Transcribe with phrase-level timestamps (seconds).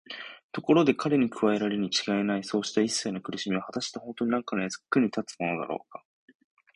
[0.51, 6.03] ところで彼に加えられるにちがいないそうしたいっさいの苦しみは、はたしてほんとうになんかの役に立つものだろうか。